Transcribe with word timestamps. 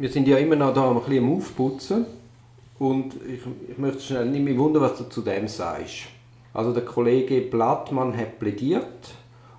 Wir 0.00 0.08
sind 0.08 0.26
ja 0.26 0.38
immer 0.38 0.56
noch 0.56 0.72
da 0.72 0.90
ein 0.90 0.98
bisschen 0.98 1.22
am 1.22 1.36
Aufputzen. 1.36 2.06
Und 2.78 3.16
ich, 3.16 3.40
ich 3.70 3.76
möchte 3.76 4.00
schnell 4.00 4.30
nicht 4.30 4.42
mehr 4.42 4.56
wundern, 4.56 4.82
was 4.82 4.96
du 4.96 5.04
zu 5.04 5.20
dem 5.20 5.46
sagst. 5.46 6.06
Also 6.54 6.72
der 6.72 6.86
Kollege 6.86 7.42
Blattmann 7.42 8.16
hat 8.16 8.38
plädiert 8.38 9.10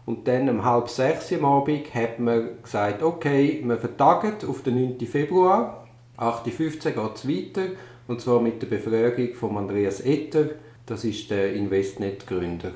und 0.08 0.28
dann 0.28 0.50
um 0.50 0.66
halb 0.66 0.90
sechs 0.90 1.32
am 1.32 1.46
Abend 1.46 1.94
hat 1.94 2.20
man 2.20 2.50
gesagt, 2.64 3.04
okay, 3.04 3.62
wir 3.64 3.78
vertagen 3.78 4.34
auf 4.50 4.64
den 4.64 4.98
9. 4.98 5.06
Februar, 5.06 5.88
8.15 6.18 6.98
Uhr 6.98 7.04
geht 7.04 7.16
es 7.16 7.28
weiter 7.30 7.72
und 8.08 8.20
zwar 8.20 8.42
mit 8.42 8.60
der 8.64 8.68
Befragung 8.68 9.36
von 9.36 9.56
Andreas 9.58 10.02
Etter, 10.02 10.46
das 10.88 11.04
ist 11.04 11.30
der 11.30 11.54
Investnet-Gründer 11.54 12.72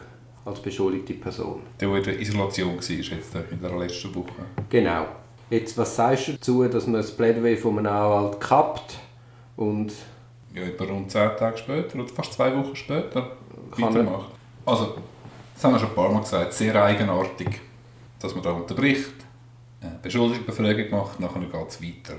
als 0.46 0.60
beschuldigte 0.62 1.16
Person. 1.16 1.62
Der, 1.82 1.90
der 1.90 1.98
in 1.98 2.04
der 2.04 2.20
Isolation 2.22 2.76
war 2.76 2.84
jetzt 2.84 3.36
in 3.52 3.62
der 3.62 3.76
letzten 3.76 4.14
Woche. 4.14 4.46
Genau. 4.70 5.08
Jetzt, 5.50 5.78
was 5.78 5.96
sagst 5.96 6.28
du 6.28 6.32
dazu, 6.34 6.64
dass 6.68 6.88
man 6.88 6.96
das 6.96 7.12
Plädoyer 7.12 7.58
von 7.58 7.78
einem 7.78 7.88
Anwalt 7.88 8.40
kappt 8.40 8.98
und... 9.56 9.94
Ja, 10.54 10.64
etwa 10.64 10.86
rund 10.86 11.12
zehn 11.12 11.30
Tage 11.38 11.58
später 11.58 12.00
oder 12.00 12.08
fast 12.08 12.34
zwei 12.34 12.56
Wochen 12.56 12.76
später 12.76 13.32
weitermacht. 13.72 14.30
Also, 14.66 14.96
das 15.54 15.64
haben 15.64 15.74
wir 15.74 15.80
schon 15.80 15.90
ein 15.90 15.96
paar 15.96 16.12
Mal 16.12 16.22
gesagt, 16.22 16.54
sehr 16.54 16.82
eigenartig, 16.82 17.62
dass 18.20 18.34
man 18.34 18.44
da 18.44 18.52
unterbricht, 18.52 19.14
eine 19.82 20.00
Beschuldigungsbefragung 20.02 20.90
macht, 20.90 21.20
nachher 21.20 21.42
geht 21.42 21.70
es 21.70 21.82
weiter. 21.84 22.16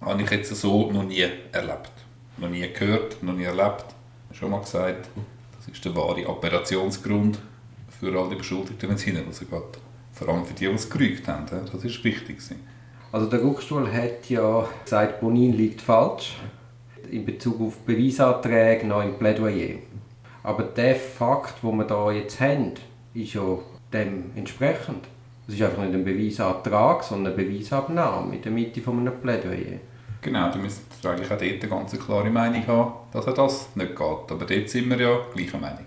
Habe 0.00 0.22
ich 0.22 0.30
jetzt 0.30 0.54
so 0.54 0.90
noch 0.90 1.04
nie 1.04 1.24
erlebt. 1.52 1.92
Noch 2.36 2.48
nie 2.48 2.68
gehört, 2.72 3.22
noch 3.22 3.34
nie 3.34 3.44
erlebt. 3.44 3.86
Schon 4.32 4.50
mal 4.50 4.60
gesagt, 4.60 5.08
das 5.56 5.68
ist 5.68 5.84
der 5.84 5.96
wahre 5.96 6.28
Operationsgrund 6.28 7.38
für 7.98 8.16
alle 8.18 8.36
Beschuldigten, 8.36 8.88
wenn 8.88 8.96
es 8.96 9.02
hinten 9.02 9.26
rausgeht. 9.26 9.80
Vor 10.18 10.28
allem 10.28 10.44
für 10.44 10.54
die, 10.54 10.66
die 10.66 10.72
es 10.72 10.90
gerügt 10.90 11.28
haben. 11.28 11.46
Das 11.48 11.84
ist 11.84 12.02
wichtig. 12.02 12.38
Also 13.12 13.30
der 13.30 13.42
Rückstuhl 13.42 13.90
hat 13.92 14.28
ja 14.28 14.66
gesagt, 14.82 15.20
Bonin 15.20 15.56
liegt 15.56 15.80
falsch 15.80 16.36
in 17.10 17.24
Bezug 17.24 17.60
auf 17.60 17.78
Beweisanträge 17.78 18.86
noch 18.86 19.02
im 19.02 19.16
Plädoyer. 19.16 19.76
Aber 20.42 20.64
der 20.64 20.96
Fakt, 20.96 21.62
den 21.62 21.76
wir 21.76 21.84
da 21.84 22.10
jetzt 22.10 22.40
haben, 22.40 22.72
ist 23.14 23.34
ja 23.34 23.58
dem 23.92 24.32
entsprechend. 24.34 25.06
Es 25.46 25.54
ist 25.54 25.62
einfach 25.62 25.82
nicht 25.84 25.94
ein 25.94 26.04
Beweisantrag, 26.04 27.04
sondern 27.04 27.34
eine 27.34 27.44
Beweisabnahme 27.44 28.34
in 28.34 28.42
der 28.42 28.52
Mitte 28.52 28.80
von 28.80 28.98
einem 28.98 29.20
Plädoyer. 29.20 29.78
Genau, 30.20 30.50
du 30.50 30.58
müsstest 30.58 31.06
eigentlich 31.06 31.30
auch 31.30 31.38
dort 31.38 31.42
eine 31.42 31.68
ganz 31.68 31.98
klare 31.98 32.30
Meinung 32.30 32.66
haben, 32.66 32.92
dass 33.12 33.26
er 33.26 33.34
das 33.34 33.68
nicht 33.76 33.94
geht. 33.94 34.00
Aber 34.00 34.44
dort 34.44 34.68
sind 34.68 34.90
wir 34.90 35.00
ja 35.00 35.18
gleicher 35.32 35.58
Meinung. 35.58 35.86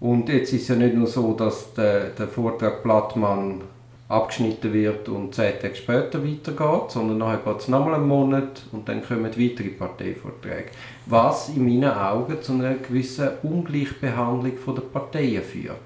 Und 0.00 0.30
jetzt 0.30 0.52
ist 0.52 0.62
es 0.62 0.68
ja 0.68 0.76
nicht 0.76 0.94
nur 0.94 1.06
so, 1.06 1.34
dass 1.34 1.74
der, 1.74 2.10
der 2.10 2.26
Vortrag 2.26 2.82
Blattmann 2.82 3.60
abgeschnitten 4.08 4.72
wird 4.72 5.08
und 5.08 5.34
zehn 5.34 5.60
Tage 5.60 5.76
später 5.76 6.24
weitergeht, 6.24 6.90
sondern 6.90 7.18
nachher 7.18 7.38
geht 7.44 7.60
es 7.60 7.68
nochmal 7.68 7.94
einen 7.94 8.08
Monat 8.08 8.62
und 8.72 8.88
dann 8.88 9.04
kommen 9.04 9.26
weitere 9.26 9.68
Parteivorträge. 9.68 10.70
Was 11.06 11.50
in 11.50 11.64
meinen 11.64 11.92
Augen 11.92 12.42
zu 12.42 12.54
einer 12.54 12.74
gewissen 12.74 13.28
Ungleichbehandlung 13.42 14.52
der 14.66 14.82
Parteien 14.82 15.42
führt. 15.42 15.76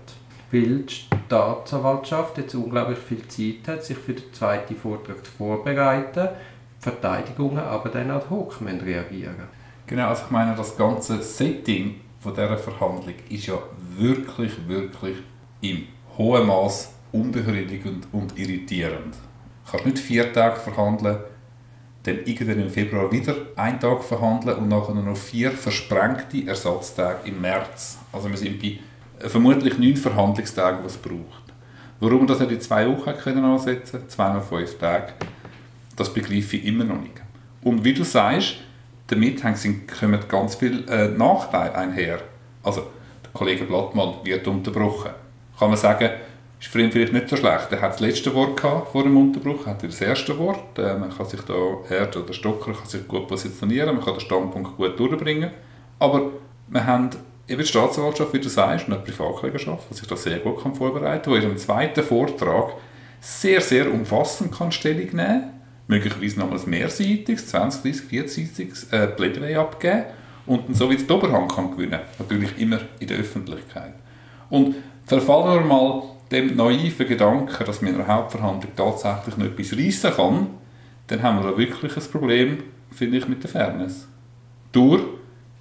Weil 0.51 0.85
die 0.85 0.95
Staatsanwaltschaft 0.95 2.39
jetzt 2.39 2.55
unglaublich 2.55 2.98
viel 2.98 3.27
Zeit 3.29 3.69
hat, 3.69 3.85
sich 3.85 3.98
für 3.98 4.15
den 4.15 4.33
zweiten 4.33 4.77
Vortrag 4.77 5.25
zu 5.25 5.33
vorbereiten, 5.33 6.29
Verteidigungen 6.79 7.59
aber 7.59 7.89
dann 7.89 8.11
ad 8.11 8.27
hoc 8.31 8.61
reagieren 8.62 9.48
Genau, 9.87 10.09
also 10.09 10.25
ich 10.25 10.31
meine, 10.31 10.55
das 10.55 10.77
ganze 10.79 11.20
Setting 11.23 11.97
von 12.25 12.34
dieser 12.34 12.56
Verhandlung 12.56 13.14
ist 13.28 13.47
ja 13.47 13.58
wirklich, 13.98 14.53
wirklich 14.67 15.17
im 15.61 15.86
hohen 16.17 16.47
Maß 16.47 16.91
unbefriedigend 17.12 18.08
und 18.12 18.39
irritierend. 18.39 19.14
Du 19.14 19.70
kannst 19.70 19.84
nicht 19.84 19.98
vier 19.98 20.33
Tage 20.33 20.56
verhandeln, 20.58 21.19
dann 22.05 22.19
irgendwann 22.25 22.61
im 22.61 22.70
Februar 22.70 23.12
wieder 23.12 23.34
einen 23.56 23.78
Tag 23.78 24.02
verhandeln 24.02 24.56
und 24.56 24.69
nachher 24.69 24.95
noch 24.95 25.17
vier 25.17 25.51
versprengte 25.51 26.46
Ersatztage 26.46 27.29
im 27.29 27.42
März. 27.42 27.98
Also 28.11 28.30
wir 28.30 28.39
sind 28.39 28.58
bei 28.58 28.79
äh, 29.20 29.29
vermutlich 29.29 29.79
neun 29.79 29.96
Verhandlungstagen, 29.96 30.80
die 30.80 30.86
es 30.86 30.96
braucht. 30.96 31.45
Warum 32.01 32.20
wir 32.20 32.29
das 32.29 32.40
nicht 32.40 32.52
in 32.52 32.61
zwei 32.63 32.89
Wochen 32.89 33.18
können 33.18 33.45
ansetzen 33.45 33.98
können, 33.98 34.08
zweimal 34.08 34.40
fünf 34.40 34.79
Tage, 34.79 35.13
das 35.95 36.13
begreife 36.13 36.57
ich 36.57 36.64
immer 36.64 36.84
noch 36.84 37.01
nicht. 37.01 37.23
Und 37.63 37.84
wie 37.84 37.92
du 37.92 38.02
sagst, 38.02 38.57
damit 39.14 39.91
kommen 40.01 40.20
ganz 40.29 40.55
viele 40.57 40.85
äh, 40.86 41.08
Nachteile 41.08 41.75
einher. 41.75 42.19
Also, 42.63 42.83
der 43.23 43.30
Kollege 43.33 43.64
Blattmann 43.64 44.14
wird 44.25 44.47
unterbrochen. 44.47 45.11
Kann 45.58 45.69
man 45.69 45.79
sagen, 45.79 46.11
ist 46.61 46.73
für 46.73 46.80
ihn 46.80 46.91
vielleicht 46.91 47.13
nicht 47.13 47.29
so 47.29 47.36
schlecht. 47.36 47.69
Er 47.70 47.83
hat 47.83 47.92
das 47.92 48.01
letzte 48.01 48.35
Wort 48.35 48.61
gehabt 48.61 48.92
vor 48.92 49.02
dem 49.02 49.17
Unterbruch, 49.17 49.67
hat 49.67 49.83
das 49.83 50.01
erste 50.01 50.39
Wort. 50.39 50.79
Äh, 50.79 50.97
man 50.97 51.14
kann 51.14 51.27
sich 51.27 51.41
da, 51.42 51.55
er 51.89 52.08
oder 52.17 52.33
Stocker 52.33 52.73
kann 52.73 52.86
sich 52.86 53.07
gut 53.07 53.29
positionieren, 53.29 53.95
man 53.95 54.05
kann 54.05 54.14
den 54.14 54.20
Standpunkt 54.20 54.77
gut 54.77 54.98
durchbringen. 54.98 55.51
Aber 55.98 56.31
wir 56.69 56.86
haben 56.86 57.11
eben 57.46 57.61
die 57.61 57.67
Staatsanwaltschaft, 57.67 58.33
wie 58.33 58.41
du 58.41 58.48
sagst, 58.48 58.89
und 58.89 58.95
eine 58.95 59.02
Privatklägerschaft, 59.02 59.91
die 59.91 59.95
sich 59.95 60.07
da 60.07 60.17
sehr 60.17 60.39
gut 60.39 60.63
kann 60.63 60.75
vorbereiten 60.75 61.25
kann, 61.25 61.33
die 61.35 61.39
in 61.39 61.51
einem 61.51 61.58
zweiten 61.58 62.02
Vortrag 62.02 62.73
sehr, 63.20 63.61
sehr 63.61 63.92
umfassend 63.92 64.52
kann 64.52 64.73
Stellung 64.73 65.07
nehmen 65.07 65.17
kann, 65.17 65.54
möglicherweise 65.86 66.39
nochmals 66.40 66.67
mehrseitiges, 66.67 67.48
20, 67.48 68.08
30, 68.11 68.11
40-seitiges 68.11 68.92
äh, 68.92 69.06
Plädoyer 69.08 69.61
abgeben 69.61 70.05
und 70.46 70.68
dann 70.68 70.74
so 70.74 70.90
wie 70.90 70.96
die 70.96 71.12
Oberhand 71.12 71.52
kann 71.52 71.70
gewinnen. 71.70 72.00
Natürlich 72.18 72.58
immer 72.58 72.80
in 73.00 73.08
der 73.08 73.18
Öffentlichkeit. 73.18 73.95
Und 74.50 74.77
verfallen 75.06 75.61
wir 75.61 75.67
mal 75.67 76.02
dem 76.30 76.56
naiven 76.56 77.06
Gedanken, 77.06 77.64
dass 77.64 77.83
man 77.83 77.95
in 77.95 78.00
einer 78.00 78.08
Hauptverhandlung 78.08 78.72
tatsächlich 78.74 79.36
noch 79.36 79.46
etwas 79.46 79.72
reissen 79.78 80.11
kann, 80.12 80.46
dann 81.06 81.22
haben 81.22 81.42
wir 81.42 81.50
da 81.50 81.58
wirklich 81.58 81.96
ein 81.96 82.11
Problem, 82.11 82.58
finde 82.90 83.18
ich, 83.18 83.28
mit 83.28 83.42
der 83.42 83.51
Fairness. 83.51 84.08
Durch 84.72 85.02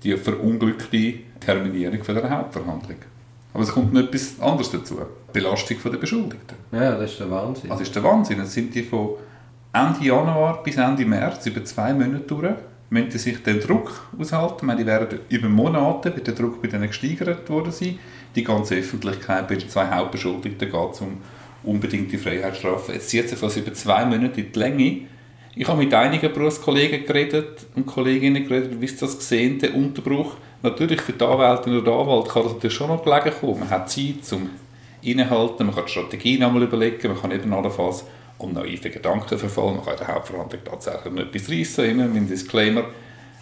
die 0.03 0.15
verunglückte 0.17 1.15
Terminierung 1.39 2.03
von 2.03 2.15
der 2.15 2.29
Hauptverhandlung. 2.29 2.97
Aber 3.53 3.63
es 3.63 3.71
kommt 3.71 3.93
noch 3.93 4.01
etwas 4.01 4.39
anderes 4.39 4.71
dazu. 4.71 4.95
Die 4.95 5.39
Belastung 5.39 5.77
der 5.83 5.97
Beschuldigten. 5.97 6.57
Ja, 6.71 6.95
das 6.95 7.11
ist 7.11 7.19
der 7.19 7.29
Wahnsinn. 7.29 7.69
Das 7.69 7.81
ist 7.81 7.95
der 7.95 8.03
Wahnsinn. 8.03 8.39
Es 8.39 8.53
sind 8.53 8.73
die 8.73 8.83
von 8.83 9.09
Ende 9.75 10.05
Januar 10.05 10.61
bis 10.61 10.75
Ende 10.75 11.03
März 11.03 11.47
über 11.47 11.65
zwei 11.65 11.93
Monate 11.93 12.25
durch 12.27 12.53
müssen 12.91 13.09
sie 13.09 13.17
sich 13.17 13.41
den 13.41 13.59
Druck 13.59 14.07
aushalten. 14.19 14.67
Meine, 14.67 14.81
die 14.81 14.85
werden 14.85 15.21
über 15.29 15.49
Monate 15.49 16.15
wird 16.15 16.27
der 16.27 16.35
Druck 16.35 16.61
bei 16.61 16.67
denen 16.67 16.85
gesteigert 16.85 17.49
worden 17.49 17.71
sein. 17.71 17.97
Die 18.35 18.43
ganze 18.43 18.75
Öffentlichkeit 18.75 19.47
bei 19.47 19.55
den 19.55 19.67
zwei 19.67 19.87
Hauptbeschuldigten 19.87 20.71
geht 20.71 20.91
es 20.91 21.01
um 21.01 21.17
unbedingte 21.63 22.19
Freiheitsstrafe. 22.19 22.93
Jetzt 22.93 23.09
zieht 23.09 23.27
sich 23.27 23.39
das 23.39 23.57
über 23.57 23.73
zwei 23.73 24.05
Monate 24.05 24.41
in 24.41 24.51
die 24.51 24.59
Länge. 24.59 24.97
Ich 25.55 25.67
habe 25.67 25.79
mit 25.79 25.91
einigen 25.91 26.31
Berufskollegen 26.31 27.07
geredet 27.07 27.65
und 27.73 27.87
Kolleginnen 27.87 28.47
geredet, 28.47 28.79
wie 28.79 28.87
sie 28.87 28.97
das 28.97 29.17
gesehen, 29.17 29.57
der 29.57 29.73
Unterbruch. 29.73 30.35
Natürlich 30.61 31.01
für 31.01 31.13
die 31.13 31.25
Anwältin 31.25 31.79
oder 31.79 31.93
Anwalt 31.93 32.29
kann 32.29 32.43
das 32.43 32.53
natürlich 32.53 32.75
schon 32.75 32.89
noch 32.89 33.03
gelegen 33.03 33.35
kommen. 33.39 33.61
Man 33.61 33.69
hat 33.71 33.89
Zeit 33.89 34.23
zum 34.23 34.51
Innehalten, 35.01 35.65
man 35.65 35.73
kann 35.73 35.85
die 35.85 35.91
Strategie 35.91 36.37
nochmal 36.37 36.61
überlegen, 36.61 37.07
man 37.07 37.19
kann 37.19 37.31
eben 37.31 37.51
allenfalls 37.51 38.05
um 38.37 38.53
naive 38.53 38.89
Gedanken 38.89 39.37
verfallen. 39.37 39.75
Man 39.75 39.85
kann 39.85 39.93
in 39.93 39.99
der 39.99 40.07
Hauptverhandlung 40.07 40.61
tatsächlich 40.63 41.13
noch 41.13 41.21
etwas 41.21 41.49
reissen, 41.49 41.97
mit 41.97 42.05
einem 42.05 42.27
Disclaimer. 42.27 42.85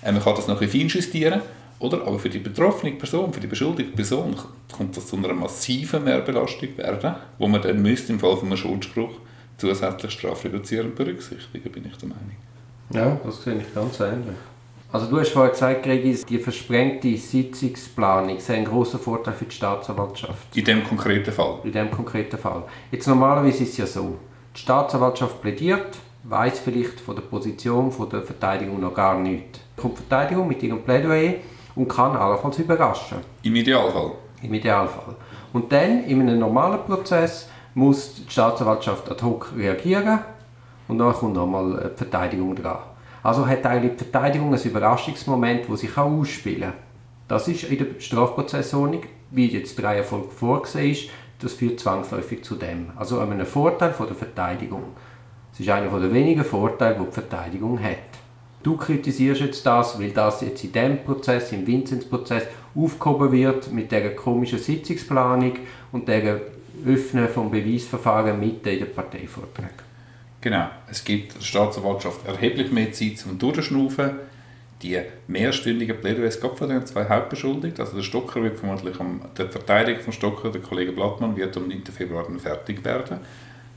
Äh, 0.01 0.11
man 0.11 0.23
kann 0.23 0.35
das 0.35 0.47
noch 0.47 0.55
ein 0.55 0.67
bisschen 0.67 0.89
feinjustieren. 0.89 1.41
Oder? 1.79 2.05
Aber 2.05 2.19
für 2.19 2.29
die 2.29 2.39
betroffene 2.39 2.91
Person, 2.93 3.33
für 3.33 3.39
die 3.39 3.47
beschuldigte 3.47 3.95
Person, 3.95 4.35
kommt 4.71 4.95
das 4.95 5.07
zu 5.07 5.17
einer 5.17 5.33
massiven 5.33 6.03
Mehrbelastung 6.03 6.77
werden, 6.77 7.15
wo 7.39 7.47
man 7.47 7.61
dann 7.61 7.81
müsste, 7.81 8.13
im 8.13 8.19
Fall 8.19 8.37
von 8.37 8.47
einem 8.47 8.57
Schuldspruch 8.57 9.11
zusätzlich 9.57 10.11
strafreduzierend 10.11 10.95
berücksichtigen, 10.95 11.71
bin 11.71 11.85
ich 11.85 11.97
der 11.97 12.09
Meinung. 12.09 12.35
Ja, 12.93 13.19
das 13.23 13.43
sehe 13.43 13.55
ich 13.55 13.73
ganz 13.73 13.99
ähnlich. 13.99 14.35
Also 14.91 15.07
du 15.07 15.19
hast 15.19 15.29
vorhin 15.29 15.51
gesagt, 15.51 15.83
Gregis, 15.83 16.25
die 16.25 16.37
versprengte 16.37 17.15
Sitzungsplanung 17.15 18.39
sei 18.39 18.55
ein 18.55 18.65
großer 18.65 18.99
Vorteil 18.99 19.33
für 19.33 19.45
die 19.45 19.55
Staatsanwaltschaft. 19.55 20.55
In 20.55 20.65
dem 20.65 20.83
konkreten 20.83 21.31
Fall? 21.31 21.59
In 21.63 21.71
dem 21.71 21.89
konkreten 21.89 22.37
Fall. 22.37 22.63
Jetzt 22.91 23.07
normalerweise 23.07 23.63
ist 23.63 23.71
es 23.71 23.77
ja 23.77 23.87
so, 23.87 24.17
die 24.55 24.59
Staatsanwaltschaft 24.59 25.41
plädiert, 25.41 25.97
weiß 26.23 26.59
vielleicht 26.59 26.99
von 26.99 27.15
der 27.15 27.23
Position 27.23 27.91
von 27.91 28.09
der 28.09 28.21
Verteidigung 28.21 28.79
noch 28.79 28.93
gar 28.93 29.17
nichts. 29.19 29.59
Kommt 29.77 29.97
die 29.97 30.03
Verteidigung 30.03 30.47
mit 30.47 30.61
ihrem 30.61 30.83
Plädoyer 30.83 31.35
und 31.75 31.87
kann 31.87 32.15
allenfalls 32.15 32.59
überraschen. 32.59 33.19
Im 33.43 33.55
Idealfall? 33.55 34.11
Im 34.41 34.53
Idealfall. 34.53 35.15
Und 35.53 35.71
dann, 35.71 36.03
in 36.05 36.21
einem 36.21 36.39
normalen 36.39 36.83
Prozess, 36.85 37.49
muss 37.73 38.15
die 38.15 38.31
Staatsanwaltschaft 38.31 39.09
ad 39.09 39.23
hoc 39.23 39.53
reagieren 39.57 40.19
und 40.87 40.97
dann 40.97 41.13
kommt 41.13 41.35
nochmal 41.35 41.91
die 41.93 41.97
Verteidigung 41.97 42.55
dran. 42.55 42.79
Also 43.23 43.47
hat 43.47 43.65
eigentlich 43.65 43.93
die 43.93 44.03
Verteidigung 44.03 44.53
ein 44.53 44.61
Überraschungsmoment, 44.61 45.69
das 45.69 45.79
sich 45.79 45.97
ausspielen 45.97 46.61
kann. 46.61 46.73
Das 47.27 47.47
ist 47.47 47.63
in 47.63 47.77
der 47.77 47.99
Strafprozessordnung, 47.99 49.03
wie 49.29 49.47
jetzt 49.47 49.77
die 49.77 49.81
Reihenfolge 49.81 50.29
vorgesehen 50.29 50.91
ist, 50.91 51.09
das 51.41 51.53
führt 51.53 51.79
zwangsläufig 51.79 52.43
zu 52.43 52.55
dem. 52.55 52.91
Also 52.95 53.19
einem 53.19 53.45
Vorteil 53.45 53.91
von 53.93 54.07
der 54.07 54.15
Verteidigung. 54.15 54.83
Es 55.53 55.59
ist 55.59 55.69
einer 55.69 55.99
der 55.99 56.13
wenigen 56.13 56.43
Vorteile, 56.43 56.95
die 56.99 57.05
die 57.05 57.11
Verteidigung 57.11 57.81
hat. 57.81 57.97
Du 58.63 58.77
kritisierst 58.77 59.41
jetzt 59.41 59.65
das, 59.65 59.99
weil 59.99 60.11
das 60.11 60.41
jetzt 60.41 60.63
in 60.63 60.71
diesem 60.71 61.03
Prozess, 61.03 61.51
im 61.51 61.65
Vinzenz-Prozess, 61.65 62.43
aufgehoben 62.75 63.31
wird 63.31 63.71
mit 63.71 63.91
dieser 63.91 64.09
komischen 64.09 64.59
Sitzungsplanung 64.59 65.53
und 65.91 66.07
der 66.07 66.41
Öffnen 66.85 67.27
vom 67.27 67.51
Beweisverfahren 67.51 68.39
mitten 68.39 68.69
in 68.69 68.79
den 68.79 68.93
Parteivorträgen. 68.93 69.91
Genau. 70.39 70.69
Es 70.89 71.03
gibt 71.03 71.35
der 71.35 71.41
Staatsanwaltschaft 71.41 72.25
erheblich 72.25 72.71
mehr 72.71 72.91
Zeit 72.91 73.17
zum 73.17 73.37
Durchschnaufen. 73.37 74.11
Die 74.81 74.99
mehrstündigen 75.27 75.99
Plädoyers 75.99 76.39
gab 76.39 76.57
von 76.57 76.69
den 76.69 76.85
zwei 76.85 77.07
Hauptbeschuldigten. 77.07 77.83
Also 77.83 77.97
der 77.97 78.03
Stocker 78.03 78.41
wird 78.41 78.57
vermutlich 78.57 78.99
am, 78.99 79.21
der 79.37 79.49
Verteidiger 79.49 79.99
von 79.99 80.11
Stocker, 80.11 80.49
der 80.49 80.61
Kollege 80.61 80.91
Blattmann, 80.91 81.35
wird 81.35 81.55
am 81.55 81.67
9. 81.67 81.83
Februar 81.85 82.25
fertig 82.39 82.83
werden. 82.83 83.19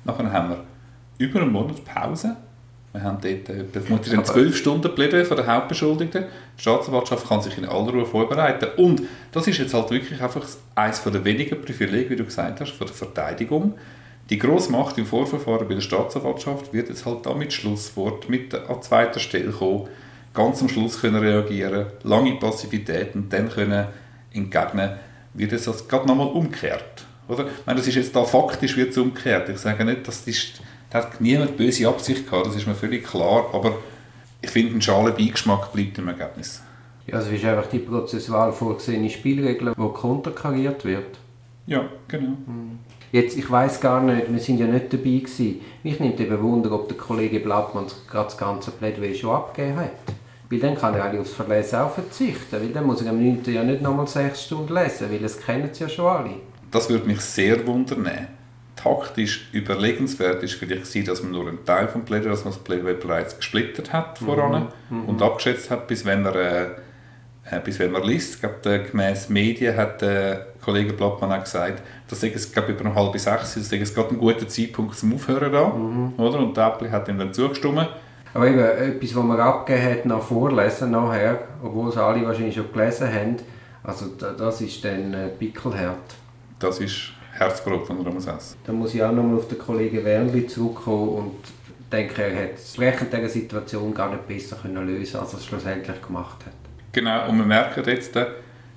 Nachher 0.04 0.32
haben 0.32 0.50
wir 0.50 0.64
über 1.18 1.42
einen 1.42 1.52
Monat 1.52 1.84
Pause. 1.84 2.36
Wir 2.92 3.02
haben 3.02 3.18
dort 3.20 3.48
äh, 3.48 3.64
vermutlich 3.80 4.14
einen 4.14 4.24
12 4.24 4.56
Stunden 4.56 4.94
Plädoyer 4.94 5.24
von 5.24 5.36
der 5.36 5.46
Hauptbeschuldigten. 5.46 6.26
Die 6.56 6.62
Staatsanwaltschaft 6.62 7.28
kann 7.28 7.42
sich 7.42 7.58
in 7.58 7.64
aller 7.64 7.92
Ruhe 7.92 8.06
vorbereiten. 8.06 8.68
Und 8.76 9.02
das 9.32 9.46
ist 9.48 9.58
jetzt 9.58 9.74
halt 9.74 9.90
wirklich 9.90 10.22
einfach 10.22 10.46
eines 10.76 11.02
der 11.02 11.24
wenigen 11.24 11.60
Privilegien, 11.60 12.10
wie 12.10 12.16
du 12.16 12.24
gesagt 12.24 12.60
hast, 12.60 12.70
von 12.70 12.86
der 12.86 12.94
Verteidigung. 12.94 13.74
Die 14.30 14.38
grosse 14.38 14.72
Macht 14.72 14.96
im 14.96 15.06
Vorverfahren 15.06 15.68
bei 15.68 15.74
der 15.74 15.82
Staatsanwaltschaft 15.82 16.72
wird 16.72 16.88
jetzt 16.88 17.04
halt 17.04 17.26
da 17.26 17.34
mit 17.34 17.52
Schlusswort, 17.52 18.30
mit 18.30 18.54
an 18.54 18.80
zweiter 18.80 19.20
Stelle 19.20 19.50
kommen, 19.50 19.88
ganz 20.34 20.60
am 20.60 20.69
Schluss 20.69 21.00
können 21.00 21.16
reagieren, 21.16 21.86
lange 22.02 22.34
Passivität 22.34 23.14
und 23.14 23.32
dann 23.32 23.48
können 23.48 23.86
entgegnen, 24.32 24.90
wird 25.32 25.52
es 25.52 25.64
das 25.64 25.88
gerade 25.88 26.06
nochmal 26.06 26.28
umgekehrt. 26.28 27.06
Oder? 27.28 27.46
Ich 27.46 27.66
meine, 27.66 27.78
das 27.78 27.88
ist 27.88 27.94
jetzt 27.94 28.14
da 28.14 28.25
faktisch 28.25 28.76
wird 28.76 28.90
es 28.90 28.98
umgekehrt. 28.98 29.48
Ich 29.48 29.58
sage 29.58 29.84
nicht, 29.84 30.06
dass 30.06 30.26
ist, 30.26 30.60
da 30.90 30.98
hat 30.98 31.20
niemand 31.20 31.56
böse 31.56 31.88
Absicht 31.88 32.28
gehabt, 32.28 32.46
das 32.46 32.56
ist 32.56 32.66
mir 32.66 32.75
völlig 32.75 33.04
klar, 33.04 33.46
aber 33.52 33.76
ich 34.42 34.50
finde, 34.50 34.75
ein 34.75 34.82
schaler 34.82 35.12
Beigeschmack 35.12 35.72
bleibt 35.72 35.96
im 35.98 36.08
Ergebnis. 36.08 36.62
Ja, 37.06 37.16
also 37.16 37.31
ist 37.31 37.44
einfach 37.44 37.66
die 37.69 37.78
prozessual 37.78 38.52
vorgesehene 38.52 39.10
Spielregel, 39.10 39.75
die 39.76 39.92
konterkariert 39.92 40.84
wird. 40.84 41.19
Ja, 41.66 41.88
genau. 42.08 42.36
Jetzt, 43.12 43.38
ich 43.38 43.50
weiß 43.50 43.81
gar 43.81 44.02
nicht, 44.02 44.32
wir 44.32 44.40
sind 44.40 44.58
ja 44.58 44.66
nicht 44.66 44.92
dabei 44.92 45.04
gewesen. 45.04 45.60
Mich 45.82 46.00
nimmt 46.00 46.19
eben 46.19 46.42
Wunder, 46.42 46.72
ob 46.72 46.88
der 46.88 46.96
Kollege 46.96 47.40
Blattmann 47.40 47.86
gerade 48.10 48.25
das 48.25 48.36
ganze 48.36 48.70
Plädoyer 48.70 49.14
schon 49.14 49.31
abgegeben 49.31 49.76
hat. 49.76 49.90
Weil 50.50 50.58
dann 50.58 50.76
kann 50.76 50.94
er 50.94 51.05
eigentlich 51.05 51.20
aufs 51.20 51.32
Verlesen 51.32 51.79
auch 51.79 51.91
verzichten, 51.91 52.61
weil 52.61 52.69
dann 52.69 52.85
muss 52.85 53.00
er 53.02 53.11
am 53.11 53.23
9. 53.23 53.43
ja 53.46 53.62
nicht 53.62 53.81
nochmal 53.81 54.06
sechs 54.06 54.44
Stunden 54.44 54.75
lesen, 54.75 55.11
weil 55.11 55.19
das 55.19 55.41
kennen 55.41 55.70
sie 55.73 55.85
ja 55.85 55.88
schon 55.88 56.06
alle. 56.06 56.31
Das 56.70 56.91
würde 56.91 57.06
mich 57.06 57.20
sehr 57.20 57.67
wundern. 57.67 58.08
Taktisch 58.76 59.49
überlegenswert 59.52 60.43
ist 60.43 60.55
vielleicht 60.55 60.82
gewesen, 60.82 61.06
dass 61.06 61.23
man 61.23 61.32
nur 61.32 61.49
einen 61.49 61.64
Teil 61.64 61.88
vom 61.88 62.05
Plädoyer, 62.05 62.32
dass 62.32 62.44
man 62.44 62.52
das 62.52 62.62
Plädoyer 62.62 62.94
bereits 62.94 63.37
gesplittert 63.37 63.93
hat 63.93 64.19
voran 64.19 64.69
und 65.06 65.23
abgeschätzt 65.23 65.70
hat, 65.70 65.87
bis 65.87 66.05
wenn 66.05 66.26
er, 66.26 66.35
äh, 66.35 66.67
äh, 67.50 67.61
bis 67.64 67.79
wenn 67.79 67.93
man 67.93 68.02
liest. 68.02 68.35
Ich 68.35 68.41
glaube, 68.41 68.56
äh, 68.69 68.91
gemäss 68.91 69.29
Medien 69.31 69.76
hat 69.76 70.02
der 70.02 70.49
Kollege 70.62 70.93
Blattmann 70.93 71.32
auch 71.32 71.44
gesagt, 71.44 71.82
dass 72.08 72.23
es 72.23 72.52
glaube 72.52 72.73
über 72.73 72.85
um 72.85 72.94
halb 72.94 73.19
sechs 73.19 73.56
ist, 73.56 73.73
es 73.73 73.94
gerade 73.94 74.11
ein 74.11 74.19
guter 74.19 74.49
Zeitpunkt 74.49 74.96
zum 74.96 75.14
Aufhören 75.14 75.52
da, 75.52 75.73
oder? 76.23 76.38
Und 76.41 76.56
der 76.56 76.67
Äppli 76.67 76.91
hat 76.91 77.08
ihm 77.08 77.19
dann 77.19 77.32
zugestimmt. 77.32 77.88
Aber 78.34 78.46
eben, 78.48 78.58
etwas, 78.58 79.14
was 79.14 79.25
man 79.25 79.40
abgegeben 79.40 79.90
hat, 79.90 80.06
nach 80.06 80.22
Vorlesen 80.22 80.90
nachher, 80.90 81.38
obwohl 81.62 81.88
es 81.88 81.96
alle 81.96 82.26
wahrscheinlich 82.26 82.54
schon 82.56 82.72
gelesen 82.72 83.12
haben, 83.12 83.36
also 83.84 84.06
da- 84.19 84.32
das 84.32 84.60
ist 84.60 84.84
dann 84.84 85.14
äh, 85.14 85.28
pickelhart. 85.28 86.16
Das 86.58 86.81
ist 86.81 87.12
Herzbrot 87.32 87.86
von 87.86 88.00
Ramos 88.04 88.26
essen. 88.26 88.56
Da 88.64 88.72
muss 88.72 88.94
ich 88.94 89.02
auch 89.02 89.12
nochmal 89.12 89.36
auf 89.38 89.48
den 89.48 89.58
Kollegen 89.58 90.04
Wernli 90.04 90.46
zurückkommen 90.46 91.08
und 91.10 91.34
denke, 91.92 92.22
er 92.22 92.34
hat 92.44 92.50
entsprechend 92.50 93.12
dieser 93.12 93.28
Situation 93.28 93.94
gar 93.94 94.10
nicht 94.10 94.26
besser 94.26 94.56
können 94.56 94.86
lösen 94.86 95.20
als 95.20 95.32
er 95.32 95.38
es 95.38 95.44
schlussendlich 95.46 96.00
gemacht 96.02 96.44
hat. 96.46 96.52
Genau, 96.92 97.28
und 97.28 97.38
wir 97.38 97.44
merken 97.46 97.82
jetzt, 97.86 98.16
äh, 98.16 98.26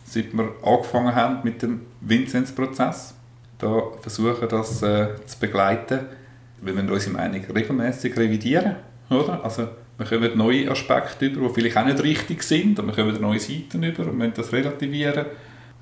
seit 0.05 0.33
wir 0.33 0.49
angefangen 0.63 1.13
haben 1.15 1.39
mit 1.43 1.61
dem 1.61 1.81
Vinzenz-Prozess, 2.01 3.15
da 3.59 3.81
versuchen 4.01 4.47
das 4.49 4.83
äh, 4.83 5.07
zu 5.25 5.39
begleiten, 5.39 5.99
wir 6.61 6.73
müssen 6.73 6.89
unsere 6.91 7.13
Meinung 7.13 7.41
regelmäßig 7.55 8.15
revidieren, 8.17 8.75
oder? 9.09 9.43
Also 9.43 9.67
wir 9.97 10.05
kommen 10.05 10.37
neue 10.37 10.69
Aspekte 10.69 11.25
über, 11.25 11.47
die 11.47 11.53
vielleicht 11.53 11.77
auch 11.77 11.85
nicht 11.85 12.03
richtig 12.03 12.43
sind, 12.43 12.79
aber 12.79 12.89
wir 12.89 13.03
kommen 13.03 13.21
neue 13.21 13.39
Seiten 13.39 13.83
über 13.83 14.03
und 14.03 14.17
müssen 14.17 14.33
das 14.35 14.51
relativieren. 14.51 15.25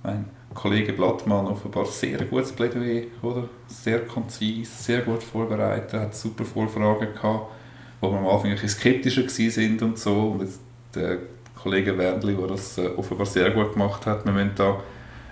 Mein 0.04 0.26
Kollege 0.54 0.94
Blattmann 0.94 1.48
offenbar 1.48 1.86
sehr 1.86 2.24
gutes 2.26 2.54
Plädoyer, 2.54 3.04
oder? 3.22 3.50
Sehr 3.68 4.06
konzis, 4.06 4.86
sehr 4.86 5.02
gut 5.02 5.22
vorbereitet, 5.22 6.00
hat 6.00 6.16
super 6.16 6.46
Vorfragen 6.46 7.14
gehabt, 7.14 7.52
wo 8.00 8.12
wir 8.12 8.20
am 8.20 8.28
Anfang 8.28 8.52
ein 8.52 8.54
bisschen 8.54 8.70
skeptischer 8.70 9.28
sind 9.28 9.82
und 9.82 9.98
so. 9.98 10.30
Und 10.32 10.42
jetzt 10.42 10.62
der 10.94 11.18
Kollege 11.62 11.98
Wendli, 11.98 12.36
der 12.36 12.48
das 12.48 12.78
äh, 12.78 12.88
offenbar 12.96 13.26
sehr 13.26 13.52
gut 13.52 13.74
gemacht 13.74 14.06
hat. 14.06 14.24
Wir 14.26 14.32
müssen 14.32 14.52
da, 14.56 14.80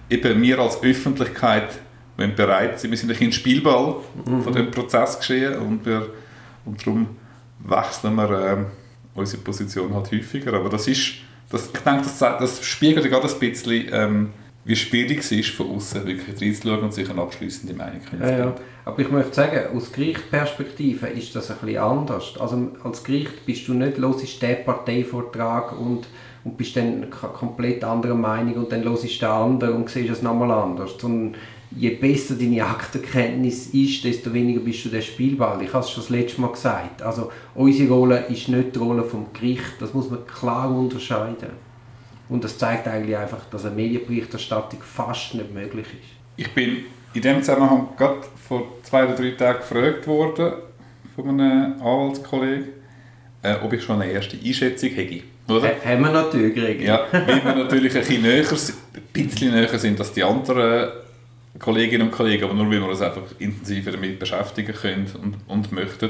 eben 0.09 0.41
wir 0.41 0.59
als 0.59 0.83
Öffentlichkeit 0.83 1.79
müssen 2.17 2.35
bereit 2.35 2.79
sein, 2.79 2.91
wir 2.91 2.97
sind 2.97 3.21
ein 3.21 3.31
Spielball 3.31 3.95
von 4.25 4.53
dem 4.53 4.71
Prozess 4.71 5.17
geschehen 5.17 5.55
und, 5.55 5.85
wir, 5.85 6.07
und 6.65 6.85
darum 6.85 7.07
wechseln 7.63 8.15
wir 8.15 8.47
ähm, 8.47 8.65
unsere 9.15 9.41
Position 9.41 9.93
halt 9.93 10.11
häufiger. 10.11 10.53
Aber 10.53 10.69
das 10.69 10.87
ist, 10.87 11.13
das, 11.49 11.67
ich 11.73 11.79
denke, 11.79 12.03
das, 12.03 12.19
das 12.19 12.63
spiegelt 12.65 13.09
gerade 13.09 13.27
ein 13.27 13.39
bisschen, 13.39 13.87
ähm, 13.91 14.29
wie 14.65 14.75
schwierig 14.75 15.19
es 15.19 15.31
ist, 15.31 15.49
von 15.49 15.71
außen 15.75 16.05
wirklich 16.05 16.41
reinzuschauen 16.41 16.81
und 16.81 16.93
sich 16.93 17.09
eine 17.09 17.21
abschließende 17.21 17.73
Meinung 17.73 18.01
zu 18.09 18.15
Ja, 18.15 18.29
ja. 18.29 18.35
bilden. 18.45 18.53
Aber 18.85 18.99
ich 18.99 19.11
möchte 19.11 19.33
sagen, 19.33 19.75
aus 19.75 19.91
Gerichtsperspektive 19.91 21.07
ist 21.07 21.35
das 21.35 21.51
ein 21.51 21.57
bisschen 21.61 21.77
anders. 21.81 22.33
Also 22.39 22.71
als 22.83 23.03
Gericht 23.03 23.45
bist 23.45 23.67
du 23.67 23.73
nicht, 23.73 23.97
hörst 23.97 24.41
den 24.41 24.65
Parteivortrag 24.65 25.77
und, 25.79 26.07
und 26.43 26.57
bist 26.57 26.75
dann 26.75 27.09
komplett 27.09 27.83
anderer 27.83 28.15
Meinung 28.15 28.55
und 28.55 28.71
dann 28.71 28.83
hörst 28.83 29.03
du 29.03 29.07
den 29.07 29.29
anderen 29.29 29.75
und 29.75 29.89
siehst 29.89 30.09
es 30.09 30.21
nochmal 30.21 30.51
anders. 30.51 30.95
Sondern 30.99 31.35
je 31.71 31.91
besser 31.91 32.35
deine 32.35 32.65
Aktenkenntnis 32.65 33.67
ist, 33.67 34.03
desto 34.03 34.33
weniger 34.33 34.59
bist 34.59 34.85
du 34.85 34.89
der 34.89 35.01
Spielball. 35.01 35.61
Ich 35.61 35.73
habe 35.73 35.83
es 35.83 35.91
schon 35.91 36.03
das 36.03 36.09
letzte 36.09 36.41
Mal 36.41 36.51
gesagt. 36.51 37.01
Also 37.01 37.31
unsere 37.55 37.93
Rolle 37.93 38.25
ist 38.27 38.49
nicht 38.49 38.75
die 38.75 38.79
Rolle 38.79 39.03
vom 39.03 39.27
Gericht. 39.33 39.75
Das 39.79 39.93
muss 39.93 40.09
man 40.09 40.25
klar 40.27 40.69
unterscheiden. 40.69 41.51
Und 42.29 42.43
das 42.43 42.57
zeigt 42.57 42.87
eigentlich 42.87 43.17
einfach, 43.17 43.45
dass 43.51 43.65
eine 43.65 43.75
Medienberichterstattung 43.75 44.81
fast 44.81 45.35
nicht 45.35 45.53
möglich 45.53 45.85
ist. 45.85 46.09
Ich 46.35 46.51
bin 46.53 46.85
in 47.13 47.21
dem 47.21 47.41
Zusammenhang 47.41 47.89
gerade 47.97 48.21
vor 48.47 48.63
zwei 48.81 49.05
oder 49.05 49.15
drei 49.15 49.31
Tagen 49.31 49.59
gefragt 49.59 50.07
worden 50.07 50.53
von 51.15 51.29
einem 51.29 51.73
Anwaltskollegen, 51.73 52.69
äh, 53.43 53.55
ob 53.63 53.71
ich 53.73 53.83
schon 53.83 54.01
eine 54.01 54.11
erste 54.11 54.37
Einschätzung 54.37 54.89
hätte. 54.89 55.21
Oder? 55.47 55.67
Ha- 55.67 55.85
Haben 55.89 56.01
wir 56.03 56.11
natürlich 56.11 56.55
geregelt. 56.55 56.87
Ja, 56.87 57.05
weil 57.11 57.43
wir 57.43 57.55
natürlich 57.55 57.93
ein 57.95 57.99
bisschen 58.01 58.21
näher, 58.21 58.43
sind- 58.45 58.77
ein 58.95 59.01
bisschen 59.11 59.51
näher 59.51 59.77
sind 59.79 59.99
als 59.99 60.13
die 60.13 60.23
anderen 60.23 60.91
Kolleginnen 61.59 62.07
und 62.07 62.11
Kollegen, 62.11 62.43
aber 62.45 62.53
nur 62.53 62.65
weil 62.69 62.79
wir 62.81 62.87
uns 62.87 63.01
einfach 63.01 63.23
intensiver 63.39 63.91
damit 63.91 64.19
beschäftigen 64.19 64.73
können 64.73 65.07
und, 65.21 65.35
und 65.47 65.71
möchten. 65.71 66.09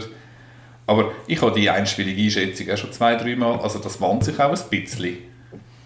Aber 0.85 1.11
ich 1.27 1.41
habe 1.41 1.57
die 1.59 1.69
einschwillige 1.69 2.21
Einschätzung 2.21 2.69
auch 2.71 2.77
schon 2.77 2.91
zwei, 2.91 3.15
drei 3.15 3.35
Mal, 3.35 3.59
also 3.59 3.79
das 3.79 3.99
wandelt 4.01 4.25
sich 4.25 4.39
auch 4.39 4.51
ein 4.51 4.69
bisschen. 4.69 5.17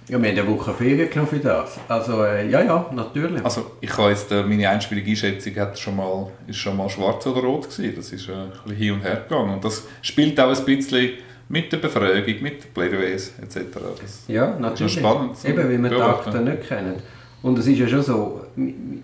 Ja, 0.10 0.22
wir 0.22 0.30
haben 0.30 0.38
eine 0.40 0.48
Woche 0.48 0.74
Ferien 0.74 1.10
genommen 1.10 1.28
für 1.30 1.40
das. 1.40 1.78
Also, 1.90 2.24
äh, 2.24 2.50
ja, 2.50 2.62
ja, 2.64 2.90
natürlich. 2.94 3.44
Also 3.44 3.72
ich 3.82 3.96
habe 3.98 4.10
jetzt, 4.10 4.32
äh, 4.32 4.42
meine 4.42 4.70
einschwillige 4.70 5.10
Einschätzung 5.12 5.54
hat 5.58 5.78
schon 5.78 5.98
mal, 5.98 6.28
ist 6.48 6.58
schon 6.58 6.78
mal 6.78 6.90
schwarz 6.90 7.28
oder 7.28 7.42
rot 7.42 7.70
gewesen. 7.70 7.94
Das 7.96 8.12
ist 8.14 8.30
äh, 8.30 8.32
ein 8.32 8.52
bisschen 8.64 8.78
hin 8.78 8.94
und 8.94 9.02
her 9.02 9.26
gegangen. 9.28 9.56
Und 9.56 9.66
das 9.66 9.84
spielt 10.02 10.40
auch 10.40 10.58
ein 10.58 10.66
bisschen 10.66 11.10
mit 11.50 11.72
der 11.72 11.78
Befragung, 11.78 12.42
mit 12.42 12.64
den 12.64 12.74
Plädoyers 12.74 13.34
etc. 13.42 13.58
Das, 14.02 14.24
ja, 14.28 14.48
das 14.48 14.60
natürlich. 14.60 14.96
ist 14.96 15.00
spannend. 15.00 15.46
Eben, 15.46 15.58
weil 15.58 15.84
wir 15.84 15.90
die. 15.90 15.96
Akten 15.96 16.44
nicht 16.44 16.68
kennen. 16.68 16.96
Und 17.42 17.58
es 17.60 17.68
ist 17.68 17.80
ja 17.80 17.88
schon 17.88 18.02
so, 18.02 18.42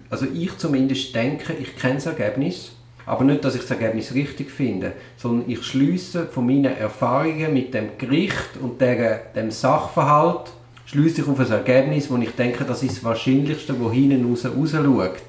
also 0.09 0.25
ich 0.33 0.57
zumindest 0.57 1.13
denke, 1.13 1.53
ich 1.53 1.75
kenne 1.75 1.95
das 1.95 2.07
Ergebnis, 2.07 2.71
aber 3.05 3.23
nicht, 3.23 3.43
dass 3.45 3.55
ich 3.55 3.61
das 3.61 3.71
Ergebnis 3.71 4.13
richtig 4.13 4.49
finde, 4.49 4.93
sondern 5.17 5.49
ich 5.49 5.63
schließe 5.63 6.27
von 6.27 6.45
meinen 6.45 6.75
Erfahrungen 6.75 7.53
mit 7.53 7.73
dem 7.73 7.97
Gericht 7.97 8.57
und 8.59 8.81
der, 8.81 9.21
dem 9.35 9.51
Sachverhalt, 9.51 10.51
schließe 10.85 11.21
ich 11.21 11.27
auf 11.27 11.39
ein 11.39 11.51
Ergebnis, 11.51 12.09
wo 12.09 12.17
ich 12.17 12.31
denke, 12.31 12.63
das 12.65 12.81
ist 12.83 12.97
das 12.97 13.03
Wahrscheinlichste, 13.03 13.79
wo 13.79 13.91
hinten 13.91 14.25
raus 14.25 14.45
rausschaut. 14.45 15.21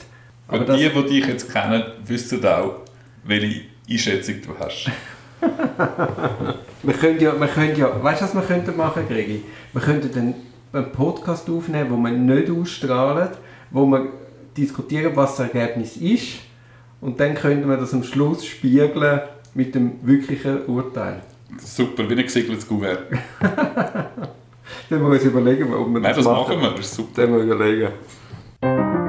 Aber 0.48 0.60
Und 0.60 0.68
das, 0.68 0.78
die, 0.78 0.88
die 0.88 1.06
dich 1.08 1.26
jetzt 1.26 1.52
kennen, 1.52 1.82
wissen 2.06 2.44
auch, 2.46 2.80
welche 3.24 3.62
Einschätzung 3.88 4.36
du 4.42 4.58
hast. 4.58 4.90
Wir 5.40 6.94
können 6.94 7.18
ja, 7.18 7.38
wir 7.38 7.46
können 7.46 7.76
ja, 7.76 8.02
weißt 8.02 8.20
du, 8.20 8.24
was 8.26 8.34
wir 8.34 8.42
könnten 8.42 8.76
machen, 8.76 9.08
Gregi? 9.08 9.42
Wir 9.72 9.80
könnten 9.80 10.10
dann 10.12 10.34
einen 10.72 10.92
Podcast 10.92 11.48
aufnehmen, 11.48 11.90
wo 11.90 11.96
wir 11.96 12.10
nicht 12.10 12.50
ausstrahlen, 12.50 13.28
wo 13.70 13.86
wir 13.86 14.08
diskutieren, 14.56 15.12
was 15.14 15.36
das 15.36 15.48
Ergebnis 15.52 15.96
ist, 15.96 16.40
und 17.00 17.20
dann 17.20 17.34
könnten 17.34 17.68
wir 17.68 17.76
das 17.76 17.92
am 17.92 18.02
Schluss 18.02 18.44
spiegeln 18.46 19.20
mit 19.54 19.74
dem 19.74 19.92
wirklichen 20.02 20.66
Urteil. 20.66 21.22
Super, 21.58 22.08
wie 22.08 22.14
ein 22.14 22.22
gesiegeltes 22.22 22.66
Kuvert. 22.66 23.00
Dann 24.90 25.02
müssen 25.02 25.12
wir 25.12 25.12
uns 25.12 25.24
überlegen, 25.24 25.72
ob 25.72 25.88
wir 25.88 26.00
Nein, 26.00 26.14
das 26.14 26.24
machen 26.24 26.60
wir, 26.60 26.70
das 26.70 26.86
ist 26.86 26.94
super. 26.94 27.22
Dann 27.22 27.30
müssen 27.32 27.48
wir 27.48 27.54
überlegen. 27.54 29.03